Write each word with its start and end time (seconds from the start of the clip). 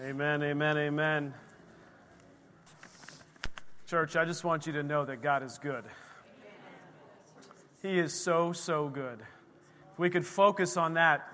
Amen, 0.00 0.44
amen, 0.44 0.78
amen. 0.78 1.34
Church, 3.88 4.14
I 4.14 4.24
just 4.24 4.44
want 4.44 4.64
you 4.64 4.72
to 4.74 4.84
know 4.84 5.04
that 5.04 5.22
God 5.22 5.42
is 5.42 5.58
good. 5.58 5.82
He 7.82 7.98
is 7.98 8.14
so, 8.14 8.52
so 8.52 8.88
good. 8.88 9.18
If 9.92 9.98
we 9.98 10.08
could 10.08 10.24
focus 10.24 10.76
on 10.76 10.94
that 10.94 11.26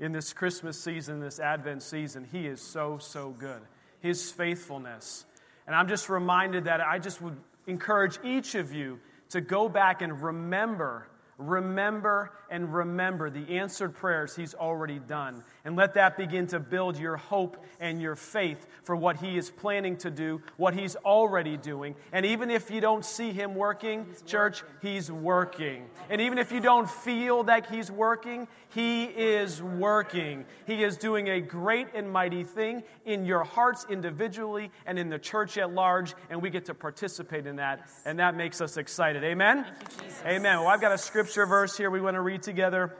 in 0.00 0.12
this 0.12 0.32
Christmas 0.32 0.82
season, 0.82 1.20
this 1.20 1.38
Advent 1.38 1.82
season, 1.82 2.26
He 2.32 2.46
is 2.46 2.62
so, 2.62 2.96
so 2.96 3.34
good. 3.38 3.60
His 4.00 4.32
faithfulness. 4.32 5.26
And 5.66 5.76
I'm 5.76 5.86
just 5.86 6.08
reminded 6.08 6.64
that 6.64 6.80
I 6.80 6.98
just 6.98 7.20
would 7.20 7.36
encourage 7.66 8.18
each 8.24 8.54
of 8.54 8.72
you 8.72 9.00
to 9.30 9.42
go 9.42 9.68
back 9.68 10.00
and 10.00 10.22
remember 10.22 11.08
remember 11.38 12.32
and 12.50 12.72
remember 12.74 13.30
the 13.30 13.58
answered 13.58 13.94
prayers 13.94 14.34
He's 14.34 14.54
already 14.54 14.98
done. 14.98 15.42
And 15.64 15.76
let 15.76 15.94
that 15.94 16.16
begin 16.16 16.46
to 16.48 16.60
build 16.60 16.98
your 16.98 17.16
hope 17.16 17.64
and 17.78 18.00
your 18.00 18.16
faith 18.16 18.66
for 18.82 18.96
what 18.96 19.18
He 19.18 19.36
is 19.36 19.50
planning 19.50 19.96
to 19.98 20.10
do, 20.10 20.42
what 20.56 20.74
He's 20.74 20.96
already 20.96 21.56
doing. 21.56 21.94
And 22.12 22.26
even 22.26 22.50
if 22.50 22.70
you 22.70 22.80
don't 22.80 23.04
see 23.04 23.32
Him 23.32 23.54
working, 23.54 24.06
he's 24.06 24.22
church, 24.22 24.62
working. 24.62 24.92
He's 24.92 25.12
working. 25.12 25.86
And 26.10 26.20
even 26.20 26.38
if 26.38 26.50
you 26.50 26.60
don't 26.60 26.90
feel 26.90 27.44
that 27.44 27.66
He's 27.70 27.90
working, 27.90 28.48
He 28.70 29.04
is 29.04 29.62
working. 29.62 30.44
He 30.66 30.82
is 30.82 30.96
doing 30.96 31.28
a 31.28 31.40
great 31.40 31.88
and 31.94 32.10
mighty 32.10 32.44
thing 32.44 32.82
in 33.04 33.26
your 33.26 33.44
hearts 33.44 33.86
individually 33.88 34.70
and 34.86 34.98
in 34.98 35.08
the 35.10 35.18
church 35.18 35.58
at 35.58 35.72
large. 35.72 36.14
And 36.30 36.42
we 36.42 36.50
get 36.50 36.64
to 36.66 36.74
participate 36.74 37.46
in 37.46 37.56
that. 37.56 37.88
And 38.06 38.18
that 38.18 38.36
makes 38.36 38.60
us 38.60 38.76
excited. 38.76 39.22
Amen? 39.22 39.66
You, 39.66 40.30
Amen. 40.30 40.60
Well, 40.60 40.68
I've 40.68 40.80
got 40.80 40.92
a 40.92 40.98
scripture 40.98 41.27
scripture 41.28 41.44
verse 41.44 41.76
here 41.76 41.90
we 41.90 42.00
want 42.00 42.14
to 42.14 42.22
read 42.22 42.42
together 42.42 42.96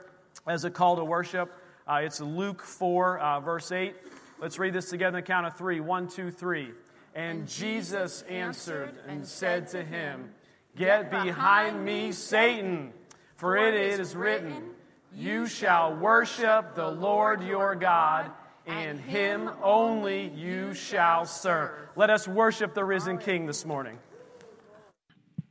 as 0.46 0.64
a 0.64 0.70
call 0.70 0.96
to 0.96 1.04
worship. 1.04 1.50
Uh, 1.86 2.00
it's 2.02 2.20
Luke 2.20 2.62
4, 2.62 3.18
uh, 3.18 3.40
verse 3.40 3.72
8. 3.72 3.94
Let's 4.38 4.58
read 4.58 4.74
this 4.74 4.90
together 4.90 5.16
in 5.16 5.24
the 5.24 5.26
count 5.26 5.46
of 5.46 5.56
three. 5.56 5.80
One, 5.80 6.08
two, 6.08 6.30
three. 6.30 6.72
And, 7.14 7.38
and 7.38 7.48
Jesus 7.48 8.20
answered 8.28 8.94
and 9.06 9.26
said 9.26 9.68
to 9.68 9.82
him, 9.82 10.28
Get 10.76 11.10
behind 11.10 11.82
me, 11.82 12.12
Satan, 12.12 12.92
for 13.36 13.56
it 13.56 13.72
is 13.72 14.14
written, 14.14 14.72
You 15.14 15.46
shall 15.46 15.96
worship 15.96 16.74
the 16.74 16.88
Lord 16.90 17.42
your 17.42 17.76
God, 17.76 18.30
and 18.66 19.00
him 19.00 19.48
only 19.62 20.28
you 20.28 20.74
shall 20.74 21.24
serve. 21.24 21.70
Let 21.96 22.10
us 22.10 22.28
worship 22.28 22.74
the 22.74 22.84
risen 22.84 23.16
King 23.16 23.46
this 23.46 23.64
morning 23.64 23.98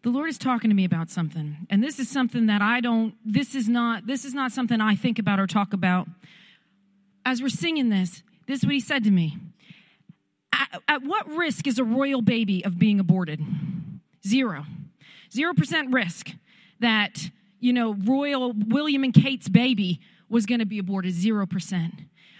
the 0.03 0.09
lord 0.09 0.29
is 0.29 0.37
talking 0.37 0.69
to 0.69 0.75
me 0.75 0.85
about 0.85 1.09
something 1.09 1.57
and 1.69 1.83
this 1.83 1.99
is 1.99 2.09
something 2.09 2.45
that 2.45 2.61
i 2.61 2.79
don't 2.79 3.15
this 3.25 3.55
is 3.55 3.67
not 3.67 4.05
this 4.07 4.25
is 4.25 4.33
not 4.33 4.51
something 4.51 4.79
i 4.79 4.95
think 4.95 5.19
about 5.19 5.39
or 5.39 5.47
talk 5.47 5.73
about. 5.73 6.07
As 7.25 7.41
we're 7.41 7.49
singing 7.49 7.89
this 7.89 8.23
this 8.47 8.59
is 8.59 8.65
what 8.65 8.73
he 8.73 8.79
said 8.79 9.03
to 9.03 9.11
me. 9.11 9.37
At, 10.53 10.81
at 10.87 11.03
what 11.03 11.27
risk 11.27 11.67
is 11.67 11.79
a 11.79 11.83
royal 11.83 12.21
baby 12.21 12.63
of 12.63 12.79
being 12.79 12.99
aborted? 12.99 13.41
Zero. 14.25 14.65
Zero 15.31 15.53
percent 15.53 15.91
risk 15.91 16.31
that 16.79 17.29
you 17.59 17.73
know 17.73 17.93
royal 18.05 18.53
william 18.53 19.03
and 19.03 19.13
kate's 19.13 19.49
baby 19.49 19.99
was 20.29 20.45
going 20.45 20.59
to 20.59 20.65
be 20.65 20.79
aborted. 20.79 21.13
Zero 21.13 21.45
percent. 21.45 21.93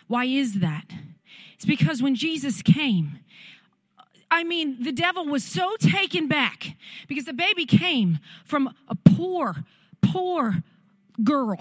Why 0.08 0.26
is 0.26 0.60
that? 0.60 0.86
It's 1.56 1.66
because 1.66 2.02
when 2.02 2.16
jesus 2.16 2.62
came 2.62 3.20
I 4.30 4.44
mean, 4.44 4.84
the 4.84 4.92
devil 4.92 5.26
was 5.26 5.44
so 5.44 5.76
taken 5.80 6.28
back 6.28 6.76
because 7.08 7.26
the 7.26 7.34
baby 7.34 7.66
came 7.66 8.20
from 8.46 8.74
a 8.88 8.96
poor, 8.96 9.64
poor 10.02 10.64
girl 11.24 11.58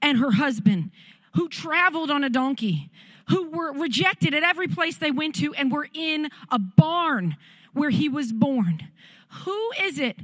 and 0.00 0.18
her 0.18 0.32
husband 0.32 0.90
who 1.34 1.48
traveled 1.48 2.10
on 2.10 2.24
a 2.24 2.30
donkey, 2.30 2.90
who 3.28 3.50
were 3.50 3.72
rejected 3.72 4.32
at 4.32 4.42
every 4.42 4.68
place 4.68 4.96
they 4.96 5.10
went 5.10 5.34
to 5.34 5.52
and 5.54 5.70
were 5.70 5.88
in 5.92 6.30
a 6.50 6.58
barn 6.58 7.36
where 7.72 7.90
he 7.90 8.08
was 8.08 8.32
born. 8.32 8.88
Who 9.44 9.70
is 9.82 9.98
it? 9.98 10.16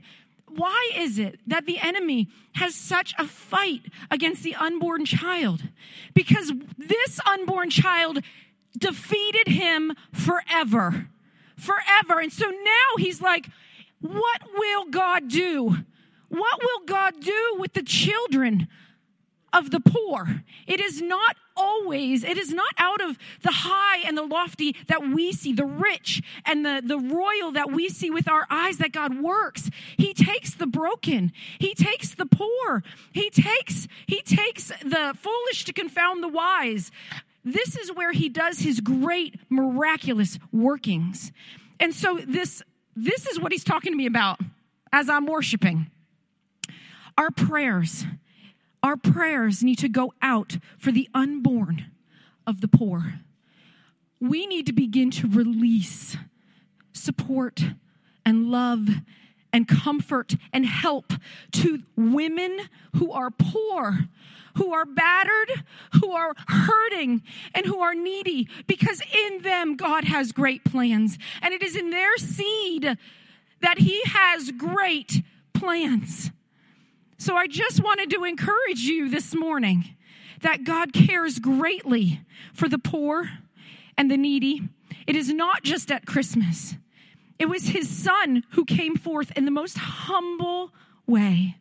Why 0.49 0.93
is 0.97 1.19
it 1.19 1.41
that 1.47 1.67
the 1.67 1.79
enemy 1.79 2.29
has 2.55 2.75
such 2.75 3.15
a 3.19 3.27
fight 3.27 3.83
against 4.11 4.43
the 4.43 4.55
unborn 4.55 5.05
child? 5.05 5.63
Because 6.15 6.53
this 6.79 7.21
unborn 7.27 7.71
child 7.71 8.21
defeated 8.79 9.49
him 9.49 9.95
forever 10.13 11.09
forever. 11.63 12.21
And 12.21 12.33
so 12.33 12.47
now 12.47 12.97
he's 12.99 13.23
like, 13.23 13.49
what 14.01 14.43
will 14.55 14.87
God 14.87 15.29
do? 15.29 15.77
What 16.29 16.61
will 16.61 16.87
God 16.87 17.21
do 17.21 17.57
with 17.59 17.75
the 17.75 17.83
children 17.83 18.69
of 19.53 19.71
the 19.71 19.81
poor? 19.81 20.43
It 20.67 20.81
is 20.81 21.01
not 21.01 21.37
always, 21.55 22.25
it 22.25 22.39
is 22.39 22.53
not 22.53 22.73
out 22.79 23.01
of 23.01 23.19
the 23.43 23.51
high 23.53 23.99
and 23.99 24.17
the 24.17 24.23
lofty 24.23 24.75
that 24.89 25.03
we 25.03 25.33
see, 25.33 25.53
the 25.53 25.67
rich 25.67 26.23
and 26.47 26.65
the, 26.65 26.83
the 26.85 26.99
royal 26.99 27.53
that 27.53 27.71
we 27.71 27.89
see 27.89 28.11
with 28.11 28.29
our 28.29 28.47
eyes 28.51 28.79
that 28.79 28.93
God 28.93 29.21
works. 29.21 29.71
He 29.99 30.15
takes 30.15 30.55
the 30.55 30.67
broken. 30.67 31.33
He 31.59 31.75
takes 31.75 32.15
the 32.15 32.27
poor. 32.27 32.83
He 33.13 33.31
takes, 33.31 33.87
he 34.07 34.23
takes 34.23 34.73
the 34.83 35.15
foolish 35.17 35.65
to 35.67 35.73
confound 35.73 36.23
the 36.23 36.29
wise. 36.29 36.91
This 37.45 37.77
is 37.77 37.93
where 37.93 38.13
he 38.13 38.29
does 38.29 38.61
his 38.61 38.81
great 38.81 39.37
miraculous 39.49 40.39
workings. 40.53 41.33
And 41.81 41.95
so 41.95 42.21
this 42.27 42.63
this 42.95 43.27
is 43.27 43.41
what 43.41 43.53
he's 43.53 43.65
talking 43.65 43.93
to 43.93 43.97
me 43.97 44.07
about 44.07 44.39
as 44.93 45.09
I'm 45.09 45.27
worshiping. 45.27 45.91
Our 47.17 47.31
prayers, 47.31 48.05
our 48.83 48.97
prayers 48.97 49.63
need 49.63 49.79
to 49.79 49.89
go 49.89 50.13
out 50.21 50.59
for 50.79 50.93
the 50.93 51.09
unborn 51.15 51.87
of 52.47 52.61
the 52.61 52.69
poor. 52.69 53.21
We 54.21 54.47
need 54.47 54.67
to 54.67 54.73
begin 54.73 55.11
to 55.13 55.29
release 55.29 56.17
support 56.93 57.63
and 58.25 58.51
love 58.51 58.89
and 59.53 59.69
comfort 59.69 60.37
and 60.53 60.67
help 60.67 61.13
to 61.53 61.83
women 61.97 62.59
who 62.97 63.13
are 63.13 63.31
poor, 63.31 64.09
who 64.57 64.73
are 64.73 64.85
battered, 64.85 65.65
who 66.01 66.11
are 66.13 66.35
hurting, 66.49 67.23
and 67.55 67.67
who 67.67 67.81
are 67.81 67.95
needy, 67.95 68.49
because 68.67 69.03
in 69.29 69.43
them 69.43 69.77
God 69.77 70.05
has 70.05 70.33
great 70.33 70.65
plans. 70.65 71.19
And 71.41 71.53
it 71.55 71.63
is 71.63 71.77
in 71.77 71.91
their 71.91 72.17
seed 72.17 72.97
that 73.61 73.79
He 73.79 74.03
has 74.07 74.51
great 74.53 75.23
plans. 75.55 76.31
So 77.19 77.37
I 77.37 77.47
just 77.47 77.83
wanted 77.83 78.11
to 78.11 78.25
encourage 78.25 78.81
you 78.81 79.09
this 79.09 79.35
morning 79.35 79.97
that 80.41 80.65
God 80.65 80.93
cares 80.93 81.39
greatly 81.39 82.21
for 82.53 82.69
the 82.69 82.79
poor 82.79 83.31
and 83.97 84.11
the 84.11 84.17
needy. 84.17 84.63
It 85.07 85.15
is 85.15 85.33
not 85.33 85.63
just 85.63 85.91
at 85.91 86.05
Christmas. 86.05 86.75
It 87.43 87.49
was 87.49 87.67
his 87.67 87.89
son 87.91 88.45
who 88.51 88.65
came 88.65 88.95
forth 88.95 89.33
in 89.37 89.47
the 89.47 89.51
most 89.51 89.77
humble 89.77 90.71
way. 91.09 91.57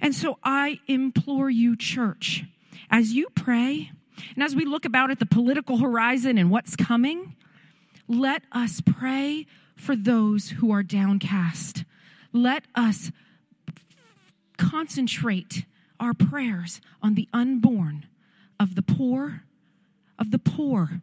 And 0.00 0.14
so 0.14 0.38
I 0.42 0.80
implore 0.86 1.50
you, 1.50 1.76
church, 1.76 2.44
as 2.90 3.12
you 3.12 3.28
pray 3.34 3.90
and 4.34 4.42
as 4.42 4.56
we 4.56 4.64
look 4.64 4.86
about 4.86 5.10
at 5.10 5.18
the 5.18 5.26
political 5.26 5.76
horizon 5.76 6.38
and 6.38 6.50
what's 6.50 6.76
coming, 6.76 7.36
let 8.08 8.44
us 8.52 8.80
pray 8.80 9.44
for 9.76 9.94
those 9.94 10.48
who 10.48 10.72
are 10.72 10.82
downcast. 10.82 11.84
Let 12.32 12.64
us 12.74 13.12
concentrate 14.56 15.66
our 16.00 16.14
prayers 16.14 16.80
on 17.02 17.16
the 17.16 17.28
unborn, 17.34 18.06
of 18.58 18.76
the 18.76 18.82
poor, 18.82 19.42
of 20.18 20.30
the 20.30 20.38
poor, 20.38 21.02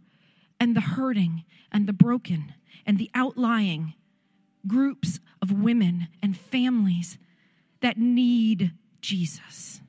and 0.60 0.76
the 0.76 0.82
hurting, 0.82 1.46
and 1.72 1.88
the 1.88 1.94
broken, 1.94 2.54
and 2.86 2.98
the 2.98 3.10
outlying, 3.14 3.94
groups 4.68 5.20
of 5.42 5.52
women 5.52 6.08
and 6.22 6.38
families 6.38 7.18
that 7.82 7.98
need 7.98 8.74
Jesus. 9.02 9.82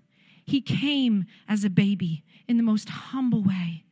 He 0.45 0.61
came 0.61 1.27
as 1.49 1.65
a 1.65 1.71
baby 1.71 2.25
in 2.49 2.57
the 2.57 2.63
most 2.63 2.89
humble 2.89 3.43
way. 3.43 3.85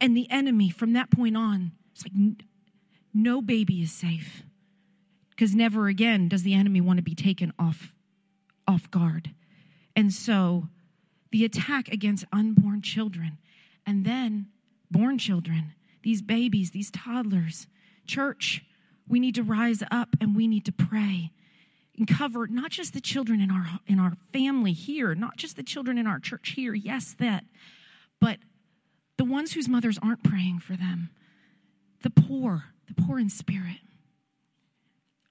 And 0.00 0.16
the 0.16 0.30
enemy, 0.30 0.70
from 0.70 0.92
that 0.92 1.10
point 1.10 1.36
on, 1.36 1.72
it's 1.92 2.04
like 2.04 2.44
no 3.14 3.40
baby 3.40 3.82
is 3.82 3.92
safe. 3.92 4.42
Because 5.30 5.54
never 5.54 5.88
again 5.88 6.28
does 6.28 6.42
the 6.42 6.54
enemy 6.54 6.80
want 6.80 6.98
to 6.98 7.02
be 7.02 7.14
taken 7.14 7.52
off, 7.58 7.92
off 8.66 8.90
guard. 8.90 9.34
And 9.94 10.12
so 10.12 10.68
the 11.30 11.44
attack 11.44 11.88
against 11.88 12.24
unborn 12.32 12.82
children 12.82 13.38
and 13.86 14.04
then 14.04 14.48
born 14.90 15.18
children, 15.18 15.74
these 16.02 16.22
babies, 16.22 16.70
these 16.70 16.90
toddlers, 16.90 17.66
church, 18.06 18.64
we 19.08 19.20
need 19.20 19.34
to 19.36 19.42
rise 19.42 19.82
up 19.90 20.10
and 20.20 20.36
we 20.36 20.46
need 20.46 20.64
to 20.64 20.72
pray 20.72 21.32
and 21.96 22.06
cover 22.06 22.46
not 22.46 22.70
just 22.70 22.92
the 22.92 23.00
children 23.00 23.40
in 23.40 23.50
our 23.50 23.66
in 23.86 23.98
our 23.98 24.12
family 24.32 24.72
here, 24.72 25.14
not 25.14 25.36
just 25.36 25.56
the 25.56 25.62
children 25.62 25.98
in 25.98 26.06
our 26.06 26.18
church 26.18 26.50
here, 26.50 26.74
yes 26.74 27.14
that, 27.18 27.44
but 28.20 28.38
the 29.16 29.24
ones 29.24 29.52
whose 29.52 29.68
mothers 29.68 29.98
aren't 30.02 30.22
praying 30.22 30.58
for 30.58 30.76
them, 30.76 31.10
the 32.02 32.10
poor, 32.10 32.64
the 32.86 32.94
poor 32.94 33.18
in 33.18 33.30
spirit. 33.30 33.78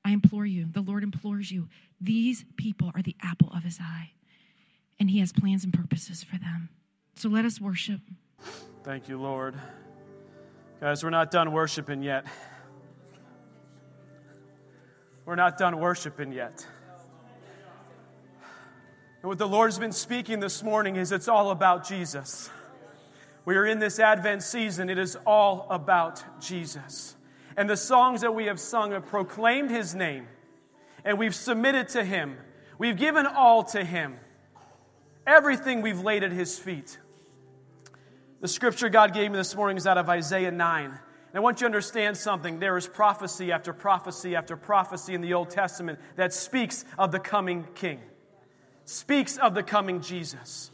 I 0.04 0.12
implore 0.12 0.46
you, 0.46 0.68
the 0.72 0.82
Lord 0.82 1.04
implores 1.04 1.52
you, 1.52 1.68
these 2.00 2.46
people 2.58 2.92
are 2.94 3.02
the 3.02 3.16
apple 3.22 3.52
of 3.56 3.64
his 3.64 3.80
eye, 3.82 4.12
and 5.00 5.10
he 5.10 5.20
has 5.20 5.32
plans 5.34 5.64
and 5.64 5.74
purposes 5.74 6.24
for 6.24 6.38
them. 6.38 6.70
So 7.16 7.30
let 7.30 7.46
us 7.46 7.60
worship. 7.60 8.02
Thank 8.86 9.10
you, 9.10 9.20
Lord. 9.20 9.56
Guys, 10.80 11.04
we're 11.04 11.10
not 11.10 11.32
done 11.32 11.52
worshiping 11.52 12.04
yet. 12.04 12.28
We're 15.26 15.34
not 15.34 15.58
done 15.58 15.80
worshiping 15.80 16.32
yet. 16.32 16.68
And 19.24 19.30
what 19.30 19.40
the 19.40 19.48
Lord's 19.48 19.80
been 19.80 19.92
speaking 19.92 20.40
this 20.40 20.62
morning 20.62 20.98
is 20.98 21.12
it's 21.12 21.28
all 21.28 21.50
about 21.50 21.88
Jesus. 21.88 22.52
We 23.44 23.56
are 23.56 23.66
in 23.66 23.80
this 23.80 24.00
Advent 24.00 24.44
season, 24.44 24.92
it 24.92 25.00
is 25.00 25.18
all 25.26 25.66
about 25.72 26.24
Jesus. 26.40 27.16
And 27.58 27.68
the 27.68 27.78
songs 27.78 28.22
that 28.22 28.36
we 28.36 28.46
have 28.46 28.60
sung 28.60 28.92
have 28.92 29.08
proclaimed 29.08 29.72
his 29.72 29.96
name, 29.96 30.28
and 31.04 31.18
we've 31.18 31.34
submitted 31.34 31.90
to 31.90 32.04
him. 32.04 32.38
We've 32.78 32.98
given 32.98 33.26
all 33.26 33.64
to 33.64 33.84
him. 33.84 34.20
Everything 35.26 35.82
we've 35.82 36.02
laid 36.02 36.24
at 36.24 36.32
his 36.32 36.60
feet. 36.60 37.00
The 38.42 38.48
scripture 38.48 38.90
God 38.90 39.14
gave 39.14 39.32
me 39.32 39.38
this 39.38 39.56
morning 39.56 39.78
is 39.78 39.88
out 39.88 39.98
of 39.98 40.10
Isaiah 40.10 40.52
9. 40.52 40.86
And 40.86 41.00
I 41.34 41.40
want 41.40 41.58
you 41.58 41.60
to 41.62 41.66
understand 41.66 42.18
something. 42.18 42.60
There 42.60 42.78
is 42.78 42.88
prophecy 42.88 43.52
after 43.52 43.74
prophecy 43.74 44.36
after 44.36 44.58
prophecy 44.58 45.14
in 45.14 45.22
the 45.22 45.34
Old 45.34 45.50
Testament 45.50 46.00
that 46.16 46.34
speaks 46.34 46.84
of 46.98 47.12
the 47.12 47.20
coming 47.20 47.66
king, 47.76 48.00
speaks 48.84 49.38
of 49.38 49.54
the 49.54 49.64
coming 49.64 50.02
Jesus. 50.02 50.72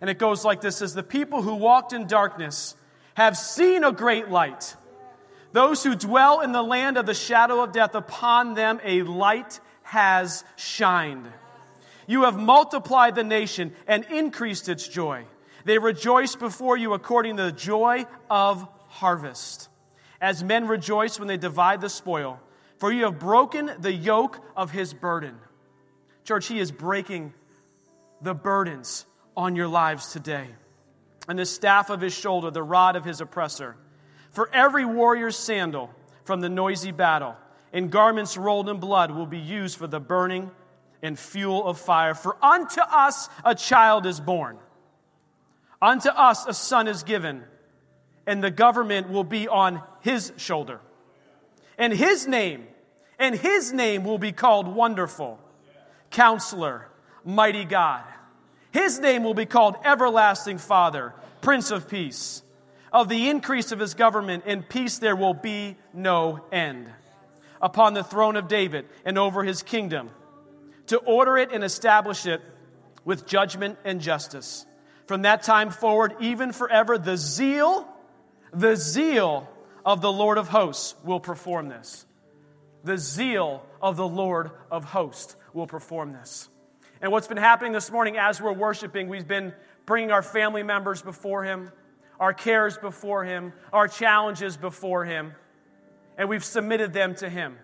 And 0.00 0.10
it 0.10 0.18
goes 0.18 0.44
like 0.44 0.60
this 0.60 0.82
As 0.82 0.94
the 0.94 1.02
people 1.02 1.42
who 1.42 1.54
walked 1.54 1.92
in 1.92 2.06
darkness 2.06 2.76
have 3.14 3.36
seen 3.36 3.82
a 3.82 3.92
great 3.92 4.28
light. 4.28 4.76
Those 5.52 5.82
who 5.82 5.94
dwell 5.94 6.40
in 6.42 6.52
the 6.52 6.62
land 6.62 6.98
of 6.98 7.06
the 7.06 7.14
shadow 7.14 7.62
of 7.62 7.72
death, 7.72 7.94
upon 7.94 8.52
them 8.52 8.78
a 8.84 9.02
light 9.02 9.58
has 9.82 10.44
shined. 10.56 11.26
You 12.06 12.24
have 12.24 12.38
multiplied 12.38 13.14
the 13.14 13.24
nation 13.24 13.74
and 13.86 14.04
increased 14.04 14.68
its 14.68 14.86
joy. 14.86 15.24
They 15.66 15.78
rejoice 15.78 16.36
before 16.36 16.76
you 16.76 16.92
according 16.94 17.38
to 17.38 17.42
the 17.42 17.50
joy 17.52 18.06
of 18.30 18.68
harvest, 18.86 19.68
as 20.20 20.44
men 20.44 20.68
rejoice 20.68 21.18
when 21.18 21.26
they 21.26 21.36
divide 21.36 21.80
the 21.80 21.88
spoil. 21.88 22.40
For 22.78 22.92
you 22.92 23.02
have 23.02 23.18
broken 23.18 23.72
the 23.80 23.92
yoke 23.92 24.38
of 24.56 24.70
his 24.70 24.94
burden. 24.94 25.34
Church, 26.22 26.46
he 26.46 26.60
is 26.60 26.70
breaking 26.70 27.34
the 28.22 28.32
burdens 28.32 29.06
on 29.36 29.56
your 29.56 29.66
lives 29.66 30.12
today. 30.12 30.46
And 31.26 31.36
the 31.36 31.44
staff 31.44 31.90
of 31.90 32.00
his 32.00 32.14
shoulder, 32.14 32.52
the 32.52 32.62
rod 32.62 32.94
of 32.94 33.04
his 33.04 33.20
oppressor. 33.20 33.76
For 34.30 34.48
every 34.52 34.84
warrior's 34.84 35.36
sandal 35.36 35.90
from 36.22 36.40
the 36.42 36.48
noisy 36.48 36.92
battle, 36.92 37.34
and 37.72 37.90
garments 37.90 38.36
rolled 38.36 38.68
in 38.68 38.78
blood 38.78 39.10
will 39.10 39.26
be 39.26 39.40
used 39.40 39.78
for 39.78 39.88
the 39.88 39.98
burning 39.98 40.48
and 41.02 41.18
fuel 41.18 41.66
of 41.66 41.80
fire. 41.80 42.14
For 42.14 42.36
unto 42.40 42.82
us 42.82 43.28
a 43.44 43.56
child 43.56 44.06
is 44.06 44.20
born 44.20 44.58
Unto 45.80 46.08
us 46.08 46.46
a 46.46 46.54
son 46.54 46.88
is 46.88 47.02
given, 47.02 47.44
and 48.26 48.42
the 48.42 48.50
government 48.50 49.10
will 49.10 49.24
be 49.24 49.46
on 49.46 49.82
his 50.00 50.32
shoulder. 50.36 50.80
And 51.76 51.92
his 51.92 52.26
name, 52.26 52.66
and 53.18 53.34
his 53.34 53.72
name 53.72 54.04
will 54.04 54.18
be 54.18 54.32
called 54.32 54.66
Wonderful, 54.66 55.38
Counselor, 56.10 56.88
Mighty 57.24 57.64
God. 57.64 58.04
His 58.72 58.98
name 58.98 59.22
will 59.22 59.34
be 59.34 59.46
called 59.46 59.76
Everlasting 59.84 60.58
Father, 60.58 61.14
Prince 61.42 61.70
of 61.70 61.88
Peace. 61.88 62.42
Of 62.92 63.08
the 63.08 63.28
increase 63.28 63.72
of 63.72 63.78
his 63.78 63.94
government 63.94 64.44
and 64.46 64.66
peace 64.66 64.98
there 64.98 65.16
will 65.16 65.34
be 65.34 65.76
no 65.92 66.44
end. 66.50 66.88
Upon 67.60 67.92
the 67.94 68.04
throne 68.04 68.36
of 68.36 68.48
David 68.48 68.86
and 69.04 69.18
over 69.18 69.44
his 69.44 69.62
kingdom, 69.62 70.10
to 70.86 70.98
order 70.98 71.36
it 71.36 71.52
and 71.52 71.64
establish 71.64 72.26
it 72.26 72.40
with 73.04 73.26
judgment 73.26 73.78
and 73.84 74.00
justice 74.00 74.64
from 75.06 75.22
that 75.22 75.42
time 75.42 75.70
forward, 75.70 76.14
even 76.20 76.52
forever, 76.52 76.98
the 76.98 77.16
zeal, 77.16 77.86
the 78.52 78.76
zeal 78.76 79.48
of 79.84 80.00
the 80.00 80.12
Lord 80.12 80.38
of 80.38 80.48
hosts 80.48 80.94
will 81.04 81.20
perform 81.20 81.68
this. 81.68 82.04
The 82.84 82.98
zeal 82.98 83.64
of 83.80 83.96
the 83.96 84.06
Lord 84.06 84.50
of 84.70 84.84
hosts 84.84 85.36
will 85.52 85.66
perform 85.66 86.12
this. 86.12 86.48
And 87.00 87.12
what's 87.12 87.26
been 87.26 87.36
happening 87.36 87.72
this 87.72 87.90
morning 87.90 88.16
as 88.16 88.40
we're 88.40 88.52
worshiping, 88.52 89.08
we've 89.08 89.28
been 89.28 89.52
bringing 89.86 90.10
our 90.10 90.22
family 90.22 90.62
members 90.62 91.02
before 91.02 91.44
Him, 91.44 91.70
our 92.18 92.32
cares 92.32 92.78
before 92.78 93.24
Him, 93.24 93.52
our 93.72 93.86
challenges 93.86 94.56
before 94.56 95.04
Him, 95.04 95.32
and 96.18 96.28
we've 96.28 96.44
submitted 96.44 96.92
them 96.92 97.14
to 97.16 97.28
Him. 97.28 97.56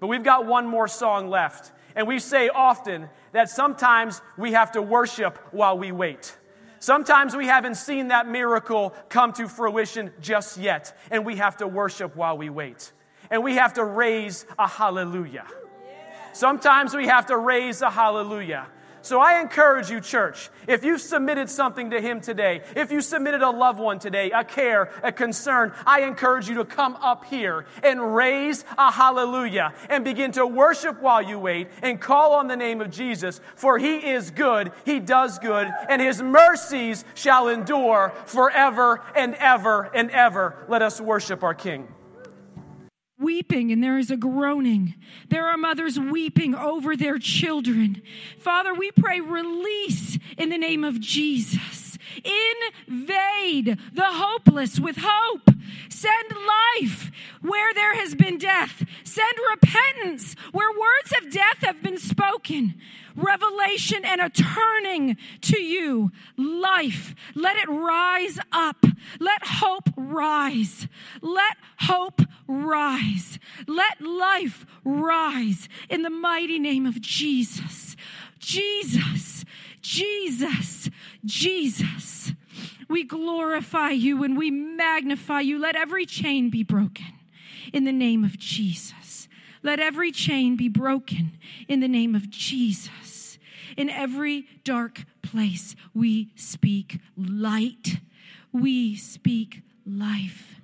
But 0.00 0.08
we've 0.08 0.24
got 0.24 0.46
one 0.46 0.66
more 0.66 0.88
song 0.88 1.28
left. 1.28 1.70
And 1.94 2.08
we 2.08 2.18
say 2.18 2.48
often 2.48 3.08
that 3.32 3.50
sometimes 3.50 4.20
we 4.36 4.52
have 4.52 4.72
to 4.72 4.82
worship 4.82 5.38
while 5.52 5.78
we 5.78 5.92
wait. 5.92 6.36
Sometimes 6.82 7.36
we 7.36 7.46
haven't 7.46 7.76
seen 7.76 8.08
that 8.08 8.26
miracle 8.26 8.92
come 9.08 9.32
to 9.34 9.46
fruition 9.46 10.10
just 10.20 10.58
yet, 10.58 10.92
and 11.12 11.24
we 11.24 11.36
have 11.36 11.58
to 11.58 11.68
worship 11.68 12.16
while 12.16 12.36
we 12.36 12.50
wait. 12.50 12.90
And 13.30 13.44
we 13.44 13.54
have 13.54 13.74
to 13.74 13.84
raise 13.84 14.44
a 14.58 14.66
hallelujah. 14.66 15.46
Sometimes 16.32 16.92
we 16.92 17.06
have 17.06 17.26
to 17.26 17.36
raise 17.36 17.82
a 17.82 17.90
hallelujah. 17.90 18.66
So 19.02 19.20
I 19.20 19.40
encourage 19.40 19.90
you, 19.90 20.00
church, 20.00 20.48
if 20.68 20.84
you've 20.84 21.00
submitted 21.00 21.50
something 21.50 21.90
to 21.90 22.00
Him 22.00 22.20
today, 22.20 22.62
if 22.76 22.92
you 22.92 23.00
submitted 23.00 23.42
a 23.42 23.50
loved 23.50 23.80
one 23.80 23.98
today, 23.98 24.30
a 24.30 24.44
care, 24.44 24.90
a 25.02 25.10
concern, 25.10 25.72
I 25.84 26.02
encourage 26.02 26.48
you 26.48 26.54
to 26.56 26.64
come 26.64 26.94
up 26.96 27.24
here 27.24 27.66
and 27.82 28.14
raise 28.14 28.64
a 28.78 28.92
hallelujah 28.92 29.74
and 29.90 30.04
begin 30.04 30.30
to 30.32 30.46
worship 30.46 31.02
while 31.02 31.20
you 31.20 31.38
wait 31.38 31.68
and 31.82 32.00
call 32.00 32.34
on 32.34 32.46
the 32.46 32.56
name 32.56 32.80
of 32.80 32.90
Jesus, 32.90 33.40
for 33.56 33.76
He 33.76 33.96
is 33.96 34.30
good, 34.30 34.70
He 34.84 35.00
does 35.00 35.40
good, 35.40 35.68
and 35.88 36.00
His 36.00 36.22
mercies 36.22 37.04
shall 37.14 37.48
endure 37.48 38.12
forever 38.26 39.02
and 39.16 39.34
ever 39.34 39.90
and 39.94 40.10
ever. 40.12 40.64
Let 40.68 40.80
us 40.82 41.00
worship 41.00 41.42
our 41.42 41.54
King 41.54 41.88
weeping 43.22 43.72
and 43.72 43.82
there 43.82 43.98
is 43.98 44.10
a 44.10 44.16
groaning. 44.16 44.94
There 45.28 45.46
are 45.46 45.56
mothers 45.56 45.98
weeping 45.98 46.54
over 46.54 46.96
their 46.96 47.18
children. 47.18 48.02
Father, 48.38 48.74
we 48.74 48.90
pray 48.90 49.20
release 49.20 50.18
in 50.36 50.48
the 50.48 50.58
name 50.58 50.84
of 50.84 51.00
Jesus. 51.00 51.98
Invade 52.88 53.78
the 53.92 54.04
hopeless 54.04 54.78
with 54.78 54.96
hope. 55.00 55.50
Send 55.88 56.32
life 56.80 57.10
where 57.40 57.72
there 57.74 57.94
has 57.94 58.14
been 58.14 58.38
death. 58.38 58.84
Send 59.12 59.34
repentance 59.50 60.36
where 60.52 60.70
words 60.70 61.12
of 61.20 61.30
death 61.30 61.58
have 61.60 61.82
been 61.82 61.98
spoken 61.98 62.74
revelation 63.14 64.06
and 64.06 64.22
a 64.22 64.30
turning 64.30 65.18
to 65.42 65.60
you. 65.60 66.10
Life. 66.38 67.14
Let 67.34 67.56
it 67.56 67.68
rise 67.68 68.38
up. 68.52 68.86
Let 69.20 69.44
hope 69.44 69.90
rise. 69.98 70.88
Let 71.20 71.58
hope 71.80 72.22
rise. 72.46 73.38
Let 73.66 74.00
life 74.00 74.64
rise 74.82 75.68
in 75.90 76.00
the 76.00 76.10
mighty 76.10 76.58
name 76.58 76.86
of 76.86 76.98
Jesus. 76.98 77.96
Jesus. 78.38 79.44
Jesus. 79.82 80.88
Jesus. 81.22 82.32
We 82.88 83.04
glorify 83.04 83.90
you 83.90 84.22
and 84.22 84.38
we 84.38 84.50
magnify 84.50 85.40
you. 85.40 85.58
Let 85.58 85.76
every 85.76 86.06
chain 86.06 86.48
be 86.48 86.62
broken 86.62 87.12
in 87.72 87.84
the 87.84 87.92
name 87.92 88.24
of 88.24 88.38
Jesus. 88.38 89.01
Let 89.62 89.78
every 89.78 90.10
chain 90.10 90.56
be 90.56 90.68
broken 90.68 91.38
in 91.68 91.80
the 91.80 91.88
name 91.88 92.14
of 92.14 92.28
Jesus. 92.30 93.38
In 93.76 93.88
every 93.88 94.46
dark 94.64 95.04
place, 95.22 95.76
we 95.94 96.32
speak 96.34 96.98
light. 97.16 98.00
We 98.52 98.96
speak 98.96 99.62
life. 99.86 100.60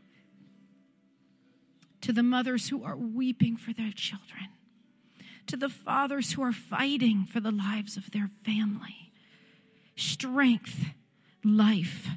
To 2.03 2.13
the 2.13 2.23
mothers 2.23 2.69
who 2.69 2.85
are 2.85 2.97
weeping 2.97 3.57
for 3.57 3.73
their 3.73 3.93
children, 3.93 4.49
to 5.47 5.57
the 5.57 5.69
fathers 5.69 6.33
who 6.33 6.43
are 6.43 6.53
fighting 6.53 7.25
for 7.25 7.41
the 7.41 7.51
lives 7.51 7.97
of 7.97 8.11
their 8.11 8.31
family, 8.45 9.13
strength, 9.97 10.87
life, 11.45 12.09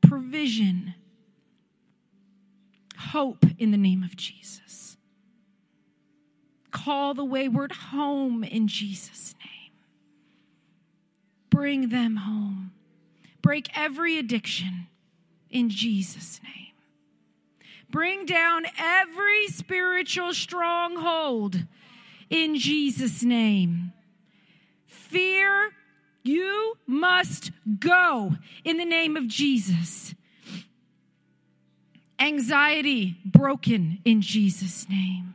provision, 0.00 0.94
hope 2.96 3.44
in 3.58 3.70
the 3.70 3.76
name 3.76 4.02
of 4.02 4.16
Jesus. 4.16 4.89
Call 6.70 7.14
the 7.14 7.24
wayward 7.24 7.72
home 7.72 8.44
in 8.44 8.68
Jesus' 8.68 9.34
name. 9.44 9.72
Bring 11.50 11.88
them 11.88 12.16
home. 12.16 12.72
Break 13.42 13.68
every 13.76 14.18
addiction 14.18 14.86
in 15.50 15.68
Jesus' 15.68 16.40
name. 16.42 16.72
Bring 17.90 18.24
down 18.24 18.66
every 18.78 19.48
spiritual 19.48 20.32
stronghold 20.32 21.64
in 22.28 22.56
Jesus' 22.56 23.24
name. 23.24 23.92
Fear, 24.86 25.70
you 26.22 26.76
must 26.86 27.50
go 27.80 28.34
in 28.62 28.76
the 28.76 28.84
name 28.84 29.16
of 29.16 29.26
Jesus. 29.26 30.14
Anxiety, 32.20 33.16
broken 33.24 33.98
in 34.04 34.20
Jesus' 34.20 34.88
name. 34.88 35.34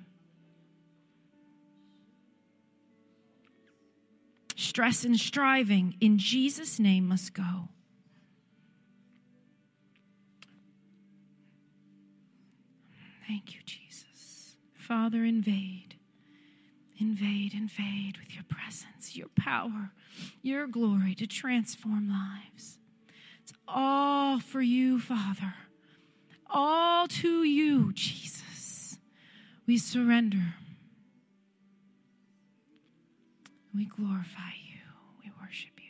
Stress 4.65 5.05
and 5.05 5.17
striving 5.19 5.95
in 6.01 6.17
Jesus' 6.17 6.79
name 6.79 7.07
must 7.07 7.33
go. 7.33 7.69
Thank 13.27 13.55
you, 13.55 13.61
Jesus. 13.65 14.57
Father, 14.75 15.23
invade. 15.23 15.95
Invade, 16.99 17.53
invade 17.53 18.17
with 18.17 18.33
your 18.33 18.45
presence, 18.47 19.15
your 19.15 19.27
power, 19.35 19.91
your 20.41 20.67
glory 20.67 21.15
to 21.15 21.27
transform 21.27 22.09
lives. 22.09 22.77
It's 23.43 23.53
all 23.67 24.39
for 24.39 24.61
you, 24.61 24.99
Father. 24.99 25.53
All 26.49 27.07
to 27.07 27.43
you, 27.43 27.91
Jesus. 27.93 28.97
We 29.67 29.77
surrender. 29.77 30.55
We 33.75 33.85
glorify 33.85 34.53
you. 34.71 34.79
We 35.23 35.31
worship 35.41 35.73
you. 35.77 35.83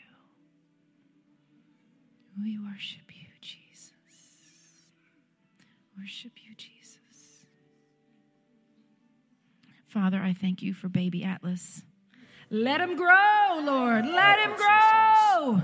We 2.42 2.58
worship 2.58 3.04
you, 3.10 3.27
Jesus. 3.42 3.92
Worship 5.98 6.32
you, 6.44 6.56
Jesus. 6.56 7.46
Father, 9.88 10.20
I 10.20 10.34
thank 10.34 10.63
you 10.63 10.74
for 10.74 10.89
baby 10.89 11.24
Atlas. 11.24 11.84
Let 12.50 12.82
him 12.82 12.96
grow, 12.96 13.62
Lord. 13.63 14.06
Let 14.06 14.39
him 14.39 14.56
grow 14.56 15.62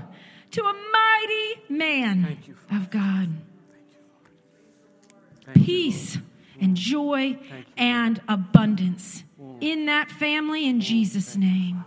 to 0.52 0.62
a 0.62 0.74
mighty 0.92 1.74
man 1.74 2.24
Thank 2.24 2.46
you, 2.48 2.56
of 2.70 2.90
God. 2.90 3.28
You, 5.48 5.64
Peace 5.64 6.18
and 6.60 6.76
joy 6.76 7.38
and 7.76 8.20
abundance 8.28 9.24
in 9.60 9.86
that 9.86 10.10
family 10.10 10.66
in 10.66 10.80
Jesus' 10.80 11.36
name. 11.36 11.84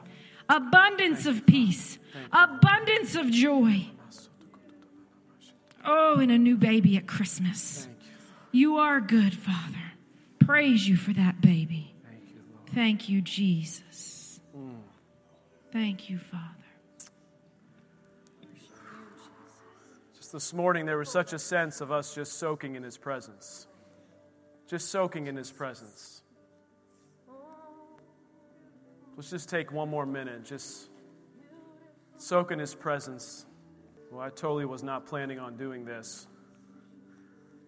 Abundance 0.49 1.25
of 1.25 1.45
peace, 1.45 1.97
abundance 2.31 3.15
of 3.15 3.31
joy. 3.31 3.87
Oh, 5.85 6.19
and 6.19 6.31
a 6.31 6.37
new 6.37 6.57
baby 6.57 6.97
at 6.97 7.07
Christmas. 7.07 7.87
You. 8.51 8.77
Are 8.77 9.01
good, 9.01 9.33
Father. 9.33 9.91
Praise 10.39 10.87
you 10.87 10.95
for 10.95 11.13
that 11.13 11.41
baby. 11.41 11.93
Thank 12.73 13.09
you, 13.09 13.21
Jesus. 13.21 14.39
Thank 15.71 16.09
you, 16.09 16.17
Father. 16.17 16.41
Just 20.15 20.31
this 20.31 20.53
morning, 20.53 20.85
there 20.85 20.97
was 20.97 21.09
such 21.09 21.33
a 21.33 21.39
sense 21.39 21.81
of 21.81 21.91
us 21.91 22.15
just 22.15 22.39
soaking 22.39 22.75
in 22.75 22.83
His 22.83 22.97
presence. 22.97 23.67
Just 24.67 24.89
soaking 24.89 25.27
in 25.27 25.35
His 25.35 25.51
presence. 25.51 26.21
Let's 29.15 29.29
just 29.29 29.49
take 29.49 29.71
one 29.71 29.89
more 29.89 30.05
minute. 30.05 30.43
Just 30.43 30.89
soak 32.17 32.51
in 32.51 32.59
His 32.59 32.75
presence. 32.75 33.45
Well, 34.11 34.21
I 34.21 34.29
totally 34.29 34.65
was 34.65 34.83
not 34.83 35.05
planning 35.05 35.39
on 35.39 35.55
doing 35.55 35.85
this. 35.85 36.27